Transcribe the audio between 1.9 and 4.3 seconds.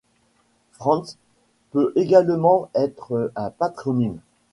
également être un patronyme.